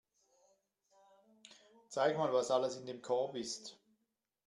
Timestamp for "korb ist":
3.03-3.79